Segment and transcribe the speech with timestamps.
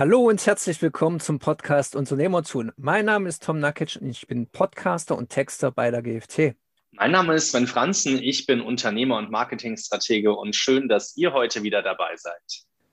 [0.00, 2.72] Hallo und herzlich willkommen zum Podcast Unternehmertun.
[2.78, 6.54] Mein Name ist Tom Nakic und ich bin Podcaster und Texter bei der GFT.
[6.92, 11.62] Mein Name ist Sven Franzen, ich bin Unternehmer und Marketingstratege und schön, dass ihr heute
[11.62, 12.40] wieder dabei seid.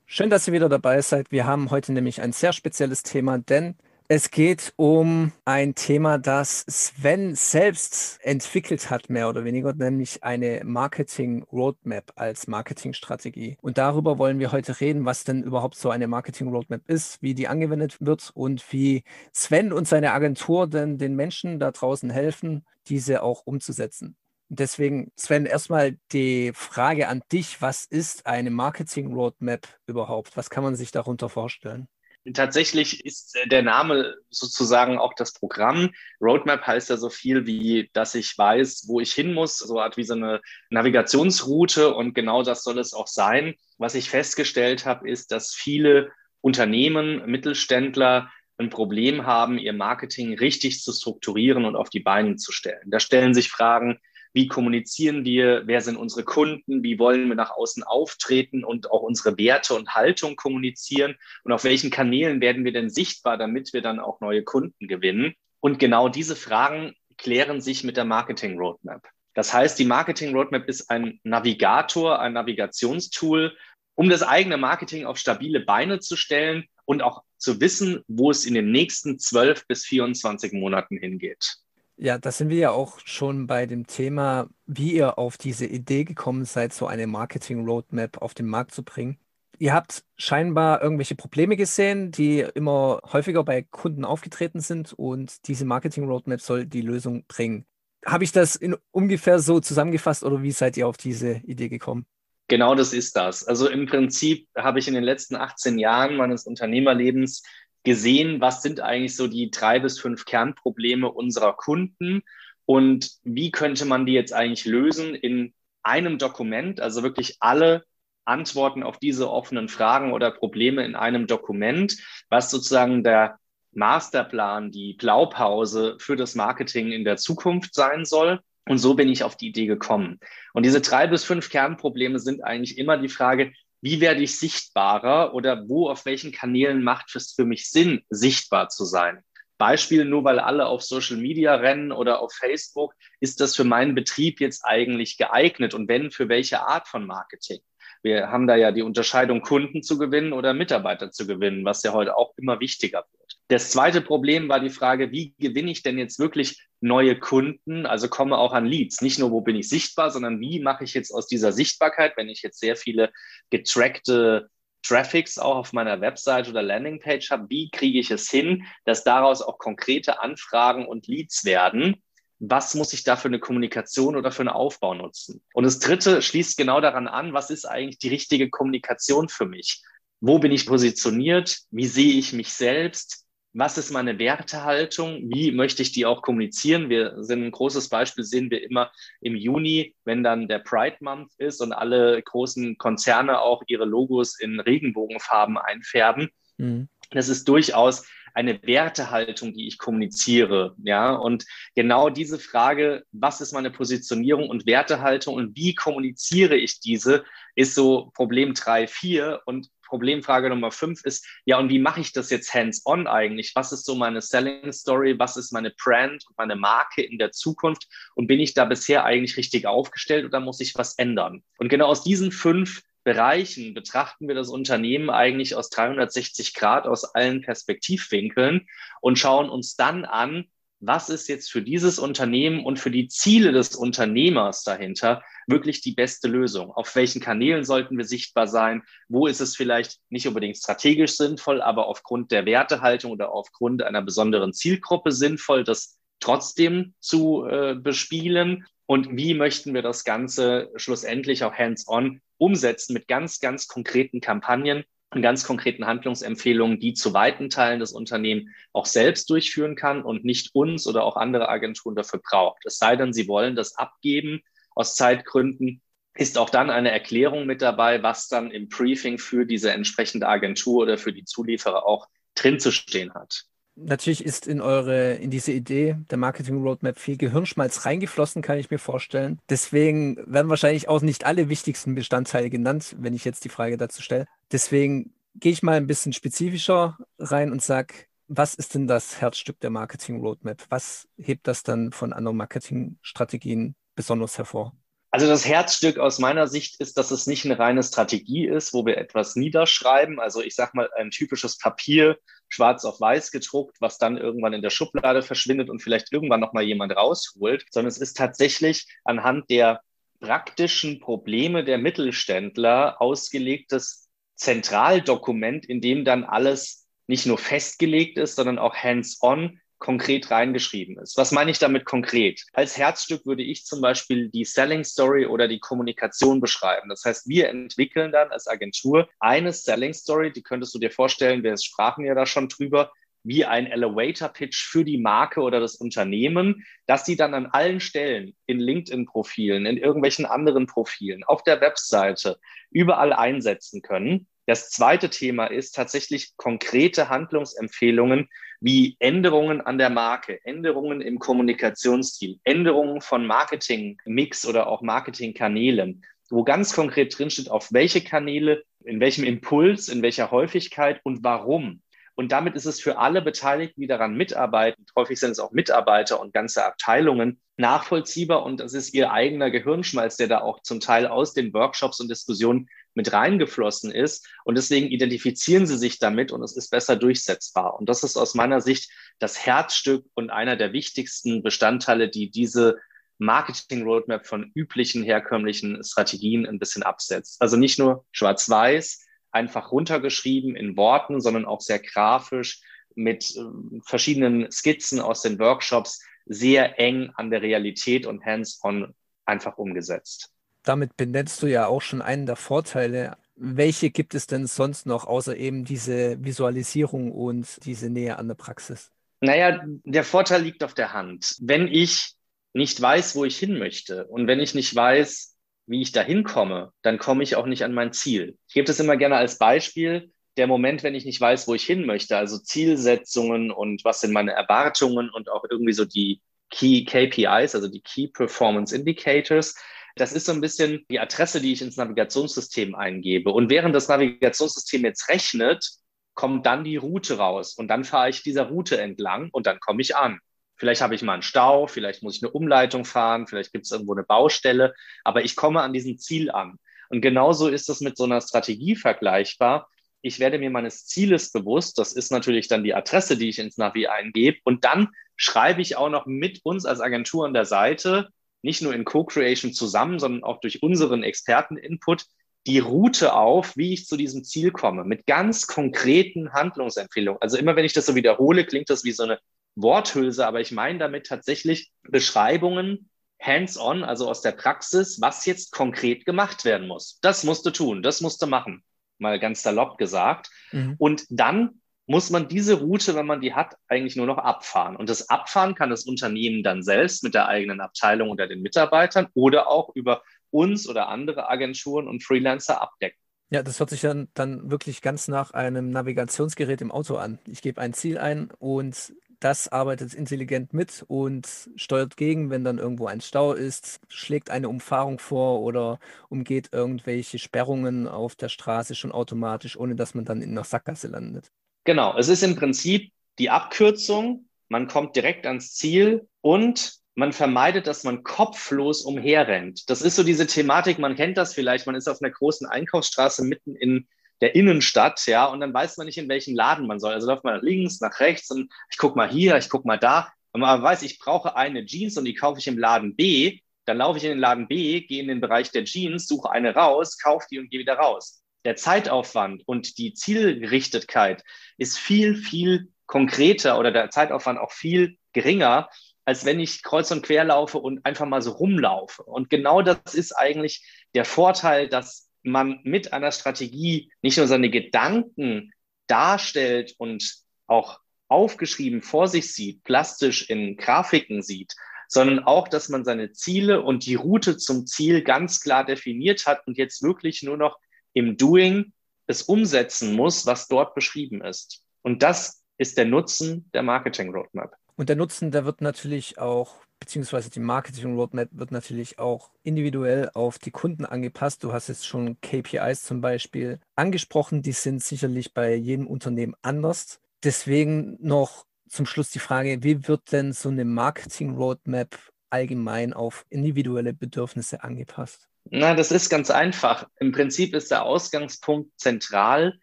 [0.04, 1.32] Schön, dass ihr wieder dabei seid.
[1.32, 3.78] Wir haben heute nämlich ein sehr spezielles Thema, denn
[4.10, 10.62] es geht um ein Thema, das Sven selbst entwickelt hat, mehr oder weniger, nämlich eine
[10.64, 13.58] Marketing Roadmap als Marketingstrategie.
[13.60, 17.34] Und darüber wollen wir heute reden, was denn überhaupt so eine Marketing Roadmap ist, wie
[17.34, 22.64] die angewendet wird und wie Sven und seine Agentur denn den Menschen da draußen helfen,
[22.86, 24.16] diese auch umzusetzen.
[24.48, 30.34] Deswegen, Sven, erstmal die Frage an dich, was ist eine Marketing Roadmap überhaupt?
[30.38, 31.88] Was kann man sich darunter vorstellen?
[32.34, 35.90] Tatsächlich ist äh, der Name sozusagen auch das Programm.
[36.20, 39.84] Roadmap heißt ja so viel wie, dass ich weiß, wo ich hin muss, so eine
[39.84, 43.54] Art wie so eine Navigationsroute und genau das soll es auch sein.
[43.78, 46.10] Was ich festgestellt habe, ist, dass viele
[46.40, 52.52] Unternehmen, Mittelständler ein Problem haben, ihr Marketing richtig zu strukturieren und auf die Beine zu
[52.52, 52.82] stellen.
[52.86, 54.00] Da stellen sich Fragen,
[54.32, 59.02] wie kommunizieren wir, wer sind unsere Kunden, wie wollen wir nach außen auftreten und auch
[59.02, 63.82] unsere Werte und Haltung kommunizieren und auf welchen Kanälen werden wir denn sichtbar, damit wir
[63.82, 65.34] dann auch neue Kunden gewinnen.
[65.60, 69.06] Und genau diese Fragen klären sich mit der Marketing Roadmap.
[69.34, 73.56] Das heißt, die Marketing Roadmap ist ein Navigator, ein Navigationstool,
[73.94, 78.46] um das eigene Marketing auf stabile Beine zu stellen und auch zu wissen, wo es
[78.46, 81.58] in den nächsten 12 bis 24 Monaten hingeht.
[82.00, 86.04] Ja, da sind wir ja auch schon bei dem Thema, wie ihr auf diese Idee
[86.04, 89.18] gekommen seid, so eine Marketing-Roadmap auf den Markt zu bringen.
[89.58, 95.64] Ihr habt scheinbar irgendwelche Probleme gesehen, die immer häufiger bei Kunden aufgetreten sind und diese
[95.64, 97.66] Marketing-Roadmap soll die Lösung bringen.
[98.06, 102.06] Habe ich das in ungefähr so zusammengefasst oder wie seid ihr auf diese Idee gekommen?
[102.46, 103.42] Genau das ist das.
[103.44, 107.42] Also im Prinzip habe ich in den letzten 18 Jahren meines Unternehmerlebens
[107.84, 112.22] gesehen, was sind eigentlich so die drei bis fünf Kernprobleme unserer Kunden
[112.66, 117.84] und wie könnte man die jetzt eigentlich lösen in einem Dokument, also wirklich alle
[118.24, 121.96] Antworten auf diese offenen Fragen oder Probleme in einem Dokument,
[122.28, 123.38] was sozusagen der
[123.72, 128.40] Masterplan, die Blaupause für das Marketing in der Zukunft sein soll.
[128.66, 130.18] Und so bin ich auf die Idee gekommen.
[130.52, 135.34] Und diese drei bis fünf Kernprobleme sind eigentlich immer die Frage, wie werde ich sichtbarer
[135.34, 139.22] oder wo, auf welchen Kanälen macht es für mich Sinn, sichtbar zu sein?
[139.58, 143.94] Beispiel, nur weil alle auf Social Media rennen oder auf Facebook, ist das für meinen
[143.94, 147.58] Betrieb jetzt eigentlich geeignet und wenn, für welche Art von Marketing?
[148.02, 151.92] Wir haben da ja die Unterscheidung, Kunden zu gewinnen oder Mitarbeiter zu gewinnen, was ja
[151.92, 153.17] heute auch immer wichtiger wird.
[153.48, 158.08] Das zweite Problem war die Frage, wie gewinne ich denn jetzt wirklich neue Kunden, also
[158.08, 159.00] komme auch an Leads.
[159.00, 162.28] Nicht nur, wo bin ich sichtbar, sondern wie mache ich jetzt aus dieser Sichtbarkeit, wenn
[162.28, 163.10] ich jetzt sehr viele
[163.50, 164.50] getrackte
[164.82, 169.42] Traffics auch auf meiner Website oder Landingpage habe, wie kriege ich es hin, dass daraus
[169.42, 171.96] auch konkrete Anfragen und Leads werden?
[172.38, 175.42] Was muss ich da für eine Kommunikation oder für einen Aufbau nutzen?
[175.52, 179.82] Und das dritte schließt genau daran an, was ist eigentlich die richtige Kommunikation für mich?
[180.20, 181.58] Wo bin ich positioniert?
[181.70, 183.27] Wie sehe ich mich selbst?
[183.58, 186.88] Was ist meine Wertehaltung, wie möchte ich die auch kommunizieren.
[186.88, 191.32] Wir sind ein großes Beispiel, sehen wir immer im Juni, wenn dann der Pride Month
[191.38, 196.30] ist und alle großen Konzerne auch ihre Logos in Regenbogenfarben einfärben.
[196.56, 196.88] Mhm.
[197.10, 200.74] Das ist durchaus eine Wertehaltung, die ich kommuniziere.
[200.82, 201.44] Ja, und
[201.74, 207.24] genau diese Frage, was ist meine Positionierung und Wertehaltung und wie kommuniziere ich diese,
[207.54, 209.42] ist so Problem 3, 4.
[209.46, 213.52] Und Problemfrage Nummer fünf ist, ja, und wie mache ich das jetzt hands-on eigentlich?
[213.54, 215.18] Was ist so meine Selling Story?
[215.18, 217.88] Was ist meine Brand und meine Marke in der Zukunft?
[218.14, 221.42] Und bin ich da bisher eigentlich richtig aufgestellt oder muss ich was ändern?
[221.58, 227.04] Und genau aus diesen fünf Bereichen betrachten wir das Unternehmen eigentlich aus 360 Grad, aus
[227.04, 228.66] allen Perspektivwinkeln
[229.00, 230.46] und schauen uns dann an,
[230.80, 235.92] was ist jetzt für dieses Unternehmen und für die Ziele des Unternehmers dahinter wirklich die
[235.92, 236.70] beste Lösung?
[236.70, 238.82] Auf welchen Kanälen sollten wir sichtbar sein?
[239.08, 244.02] Wo ist es vielleicht nicht unbedingt strategisch sinnvoll, aber aufgrund der Wertehaltung oder aufgrund einer
[244.02, 248.64] besonderen Zielgruppe sinnvoll, das trotzdem zu äh, bespielen?
[248.88, 254.84] Und wie möchten wir das Ganze schlussendlich auch hands-on umsetzen mit ganz, ganz konkreten Kampagnen,
[255.10, 260.24] und ganz konkreten Handlungsempfehlungen, die zu weiten Teilen des Unternehmens auch selbst durchführen kann und
[260.24, 262.64] nicht uns oder auch andere Agenturen dafür braucht.
[262.66, 264.42] Es sei denn, sie wollen das abgeben
[264.74, 265.80] aus Zeitgründen,
[266.14, 270.82] ist auch dann eine Erklärung mit dabei, was dann im Briefing für diese entsprechende Agentur
[270.82, 273.47] oder für die Zulieferer auch drin zu stehen hat.
[273.80, 278.70] Natürlich ist in eure, in diese Idee der Marketing Roadmap viel Gehirnschmalz reingeflossen, kann ich
[278.70, 279.38] mir vorstellen.
[279.48, 284.02] Deswegen werden wahrscheinlich auch nicht alle wichtigsten Bestandteile genannt, wenn ich jetzt die Frage dazu
[284.02, 284.26] stelle.
[284.50, 287.94] Deswegen gehe ich mal ein bisschen spezifischer rein und sage,
[288.26, 290.64] was ist denn das Herzstück der Marketing Roadmap?
[290.68, 294.74] Was hebt das dann von anderen Marketingstrategien besonders hervor?
[295.10, 298.84] Also das Herzstück aus meiner Sicht ist, dass es nicht eine reine Strategie ist, wo
[298.84, 300.20] wir etwas niederschreiben.
[300.20, 304.62] Also ich sage mal ein typisches Papier, schwarz auf weiß gedruckt, was dann irgendwann in
[304.62, 309.50] der Schublade verschwindet und vielleicht irgendwann noch mal jemand rausholt, sondern es ist tatsächlich anhand
[309.50, 309.80] der
[310.20, 318.58] praktischen Probleme der Mittelständler ausgelegtes Zentraldokument, in dem dann alles nicht nur festgelegt ist, sondern
[318.58, 321.16] auch hands-on konkret reingeschrieben ist.
[321.16, 322.44] Was meine ich damit konkret?
[322.52, 326.88] Als Herzstück würde ich zum Beispiel die Selling Story oder die Kommunikation beschreiben.
[326.88, 331.42] Das heißt, wir entwickeln dann als Agentur eine Selling Story, die könntest du dir vorstellen,
[331.42, 332.92] wir sprachen ja da schon drüber,
[333.24, 338.34] wie ein Elevator-Pitch für die Marke oder das Unternehmen, dass sie dann an allen Stellen
[338.46, 342.38] in LinkedIn-Profilen, in irgendwelchen anderen Profilen, auf der Webseite
[342.70, 344.28] überall einsetzen können.
[344.46, 348.28] Das zweite Thema ist tatsächlich konkrete Handlungsempfehlungen
[348.60, 356.44] wie Änderungen an der Marke, Änderungen im Kommunikationsstil, Änderungen von Marketingmix oder auch Marketingkanälen, wo
[356.44, 361.82] ganz konkret drinsteht, auf welche Kanäle, in welchem Impuls, in welcher Häufigkeit und warum.
[362.14, 366.20] Und damit ist es für alle Beteiligten, die daran mitarbeiten, häufig sind es auch Mitarbeiter
[366.20, 371.06] und ganze Abteilungen, nachvollziehbar und das ist ihr eigener Gehirnschmalz, der da auch zum Teil
[371.06, 374.28] aus den Workshops und Diskussionen mit reingeflossen ist.
[374.44, 377.78] Und deswegen identifizieren sie sich damit und es ist besser durchsetzbar.
[377.78, 382.76] Und das ist aus meiner Sicht das Herzstück und einer der wichtigsten Bestandteile, die diese
[383.18, 387.42] Marketing Roadmap von üblichen herkömmlichen Strategien ein bisschen absetzt.
[387.42, 392.62] Also nicht nur schwarz-weiß, einfach runtergeschrieben in Worten, sondern auch sehr grafisch
[392.94, 398.94] mit äh, verschiedenen Skizzen aus den Workshops sehr eng an der Realität und hands-on
[399.24, 400.30] einfach umgesetzt.
[400.62, 403.16] Damit benennst du ja auch schon einen der Vorteile.
[403.36, 408.34] Welche gibt es denn sonst noch, außer eben diese Visualisierung und diese Nähe an der
[408.34, 408.90] Praxis?
[409.20, 411.36] Naja, der Vorteil liegt auf der Hand.
[411.40, 412.14] Wenn ich
[412.52, 415.36] nicht weiß, wo ich hin möchte und wenn ich nicht weiß,
[415.66, 418.38] wie ich da hinkomme, dann komme ich auch nicht an mein Ziel.
[418.48, 420.12] Ich gebe das immer gerne als Beispiel.
[420.38, 424.12] Der Moment, wenn ich nicht weiß, wo ich hin möchte, also Zielsetzungen und was sind
[424.12, 429.56] meine Erwartungen und auch irgendwie so die Key KPIs, also die Key Performance Indicators,
[429.96, 433.30] das ist so ein bisschen die Adresse, die ich ins Navigationssystem eingebe.
[433.30, 435.68] Und während das Navigationssystem jetzt rechnet,
[436.14, 437.54] kommt dann die Route raus.
[437.54, 440.20] Und dann fahre ich dieser Route entlang und dann komme ich an.
[440.56, 443.70] Vielleicht habe ich mal einen Stau, vielleicht muss ich eine Umleitung fahren, vielleicht gibt es
[443.70, 444.74] irgendwo eine Baustelle,
[445.04, 446.58] aber ich komme an diesem Ziel an.
[446.88, 449.68] Und genauso ist es mit so einer Strategie vergleichbar.
[450.02, 451.78] Ich werde mir meines Zieles bewusst.
[451.78, 454.38] Das ist natürlich dann die Adresse, die ich ins Navi eingebe.
[454.44, 458.08] Und dann schreibe ich auch noch mit uns als Agentur an der Seite,
[458.42, 462.04] nicht nur in Co-Creation zusammen, sondern auch durch unseren Experten-Input,
[462.46, 467.20] die Route auf, wie ich zu diesem Ziel komme, mit ganz konkreten Handlungsempfehlungen.
[467.20, 469.18] Also immer wenn ich das so wiederhole, klingt das wie so eine
[469.56, 472.88] Worthülse, aber ich meine damit tatsächlich Beschreibungen
[473.20, 476.98] hands-on, also aus der Praxis, was jetzt konkret gemacht werden muss.
[477.02, 478.62] Das musst du tun, das musst du machen,
[479.00, 480.30] mal ganz salopp gesagt.
[480.52, 480.76] Mhm.
[480.78, 484.76] Und dann muss man diese Route, wenn man die hat, eigentlich nur noch abfahren.
[484.76, 489.08] Und das Abfahren kann das Unternehmen dann selbst mit der eigenen Abteilung oder den Mitarbeitern
[489.14, 492.98] oder auch über uns oder andere Agenturen und Freelancer abdecken.
[493.30, 497.18] Ja, das hört sich dann, dann wirklich ganz nach einem Navigationsgerät im Auto an.
[497.26, 502.58] Ich gebe ein Ziel ein und das arbeitet intelligent mit und steuert gegen, wenn dann
[502.58, 508.74] irgendwo ein Stau ist, schlägt eine Umfahrung vor oder umgeht irgendwelche Sperrungen auf der Straße
[508.74, 511.32] schon automatisch, ohne dass man dann in einer Sackgasse landet.
[511.64, 517.66] Genau, es ist im Prinzip die Abkürzung, man kommt direkt ans Ziel und man vermeidet,
[517.66, 519.68] dass man kopflos umherrennt.
[519.70, 523.24] Das ist so diese Thematik, man kennt das vielleicht, man ist auf einer großen Einkaufsstraße
[523.24, 523.86] mitten in
[524.20, 526.92] der Innenstadt, ja, und dann weiß man nicht, in welchen Laden man soll.
[526.92, 529.78] Also läuft man nach links, nach rechts und ich gucke mal hier, ich gucke mal
[529.78, 530.12] da.
[530.32, 533.40] Und man weiß, ich brauche eine Jeans und die kaufe ich im Laden B.
[533.64, 536.54] Dann laufe ich in den Laden B, gehe in den Bereich der Jeans, suche eine
[536.54, 538.22] raus, kaufe die und gehe wieder raus.
[538.44, 541.22] Der Zeitaufwand und die Zielgerichtetkeit
[541.56, 545.68] ist viel, viel konkreter oder der Zeitaufwand auch viel geringer,
[546.04, 549.02] als wenn ich kreuz und quer laufe und einfach mal so rumlaufe.
[549.02, 554.50] Und genau das ist eigentlich der Vorteil, dass man mit einer Strategie nicht nur seine
[554.50, 555.52] Gedanken
[555.86, 557.14] darstellt und
[557.46, 561.54] auch aufgeschrieben vor sich sieht, plastisch in Grafiken sieht,
[561.88, 566.46] sondern auch, dass man seine Ziele und die Route zum Ziel ganz klar definiert hat
[566.46, 567.58] und jetzt wirklich nur noch
[567.94, 568.72] im Doing
[569.06, 571.62] es umsetzen muss, was dort beschrieben ist.
[571.82, 574.54] Und das ist der Nutzen der Marketing Roadmap.
[574.76, 580.10] Und der Nutzen, der wird natürlich auch beziehungsweise die Marketing Roadmap wird natürlich auch individuell
[580.14, 581.44] auf die Kunden angepasst.
[581.44, 587.00] Du hast jetzt schon KPIs zum Beispiel angesprochen, die sind sicherlich bei jedem Unternehmen anders.
[587.22, 591.98] Deswegen noch zum Schluss die Frage, wie wird denn so eine Marketing Roadmap
[592.30, 595.28] allgemein auf individuelle Bedürfnisse angepasst?
[595.50, 596.86] Na, das ist ganz einfach.
[597.00, 599.58] Im Prinzip ist der Ausgangspunkt zentral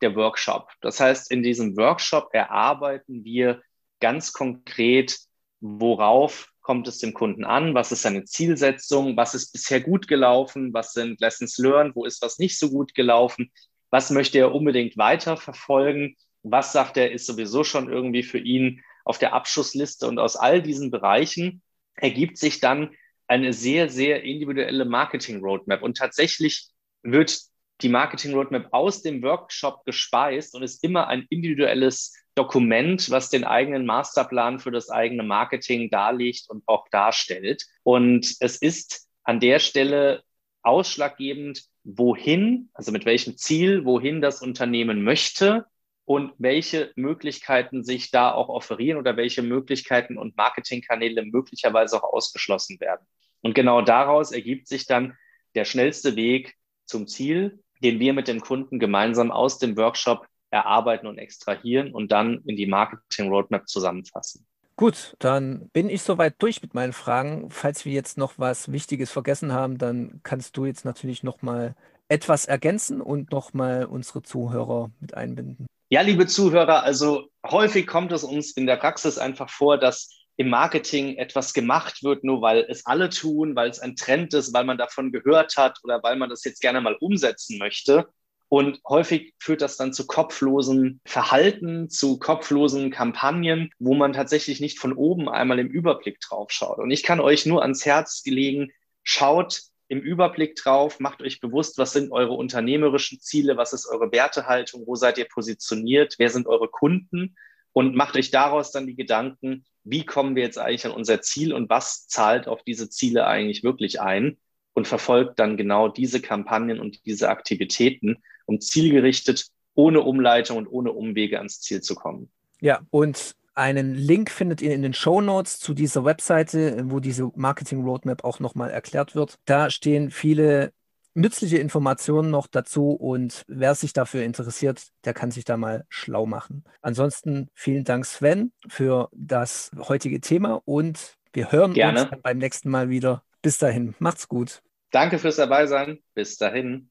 [0.00, 0.68] der Workshop.
[0.80, 3.62] Das heißt, in diesem Workshop erarbeiten wir
[4.00, 5.18] ganz konkret,
[5.60, 10.72] worauf kommt es dem Kunden an, was ist seine Zielsetzung, was ist bisher gut gelaufen,
[10.72, 13.52] was sind Lessons learned, wo ist was nicht so gut gelaufen,
[13.90, 18.82] was möchte er unbedingt weiter verfolgen, was sagt er, ist sowieso schon irgendwie für ihn
[19.04, 20.08] auf der Abschussliste?
[20.08, 21.62] Und aus all diesen Bereichen
[21.96, 22.90] ergibt sich dann
[23.26, 25.82] eine sehr, sehr individuelle Marketing-Roadmap.
[25.82, 26.68] Und tatsächlich
[27.02, 27.38] wird
[27.84, 33.84] die Marketing-Roadmap aus dem Workshop gespeist und ist immer ein individuelles Dokument, was den eigenen
[33.84, 37.64] Masterplan für das eigene Marketing darlegt und auch darstellt.
[37.82, 40.22] Und es ist an der Stelle
[40.62, 45.66] ausschlaggebend, wohin, also mit welchem Ziel, wohin das Unternehmen möchte
[46.06, 52.80] und welche Möglichkeiten sich da auch offerieren oder welche Möglichkeiten und Marketingkanäle möglicherweise auch ausgeschlossen
[52.80, 53.06] werden.
[53.42, 55.16] Und genau daraus ergibt sich dann
[55.54, 56.54] der schnellste Weg
[56.86, 62.10] zum Ziel, den wir mit den Kunden gemeinsam aus dem Workshop erarbeiten und extrahieren und
[62.10, 64.46] dann in die Marketing Roadmap zusammenfassen.
[64.76, 67.50] Gut, dann bin ich soweit durch mit meinen Fragen.
[67.50, 71.76] Falls wir jetzt noch was Wichtiges vergessen haben, dann kannst du jetzt natürlich noch mal
[72.08, 75.66] etwas ergänzen und noch mal unsere Zuhörer mit einbinden.
[75.90, 80.48] Ja, liebe Zuhörer, also häufig kommt es uns in der Praxis einfach vor, dass im
[80.48, 84.64] Marketing etwas gemacht wird, nur weil es alle tun, weil es ein Trend ist, weil
[84.64, 88.08] man davon gehört hat oder weil man das jetzt gerne mal umsetzen möchte.
[88.48, 94.78] Und häufig führt das dann zu kopflosen Verhalten, zu kopflosen Kampagnen, wo man tatsächlich nicht
[94.78, 96.78] von oben einmal im Überblick drauf schaut.
[96.78, 98.70] Und ich kann euch nur ans Herz gelegen,
[99.02, 104.12] schaut im Überblick drauf, macht euch bewusst, was sind eure unternehmerischen Ziele, was ist eure
[104.12, 107.36] Wertehaltung, wo seid ihr positioniert, wer sind eure Kunden
[107.72, 111.52] und macht euch daraus dann die Gedanken, wie kommen wir jetzt eigentlich an unser Ziel
[111.52, 114.38] und was zahlt auf diese Ziele eigentlich wirklich ein
[114.72, 120.92] und verfolgt dann genau diese Kampagnen und diese Aktivitäten, um zielgerichtet, ohne Umleitung und ohne
[120.92, 122.30] Umwege ans Ziel zu kommen.
[122.60, 127.30] Ja, und einen Link findet ihr in den Show Notes zu dieser Webseite, wo diese
[127.36, 129.36] Marketing Roadmap auch nochmal erklärt wird.
[129.44, 130.72] Da stehen viele
[131.14, 136.26] nützliche Informationen noch dazu und wer sich dafür interessiert, der kann sich da mal schlau
[136.26, 136.64] machen.
[136.82, 142.10] Ansonsten vielen Dank, Sven, für das heutige Thema und wir hören Gerne.
[142.10, 143.24] uns beim nächsten Mal wieder.
[143.42, 144.62] Bis dahin, macht's gut.
[144.90, 145.98] Danke fürs Dabeisein.
[146.14, 146.90] Bis dahin.